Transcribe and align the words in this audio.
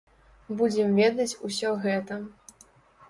Будзем 0.61 0.89
ведаць 1.01 1.37
усе 1.49 1.75
гэта. 1.85 2.21